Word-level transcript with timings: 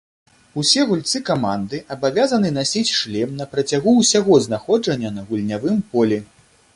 Усе 0.59 0.83
гульцы 0.91 1.19
каманды 1.27 1.81
абавязаны 1.95 2.49
насіць 2.57 2.95
шлем 3.01 3.37
на 3.41 3.45
працягу 3.53 3.93
ўсяго 4.01 4.39
знаходжання 4.47 5.13
на 5.19 5.27
гульнявым 5.29 5.77
полі. 5.93 6.19